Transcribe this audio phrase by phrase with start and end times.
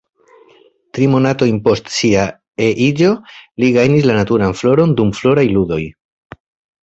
[0.97, 2.23] Tri monatojn post sia
[2.67, 3.11] E-iĝo
[3.63, 5.81] li gajnis la naturan floron dum Floraj Ludoj.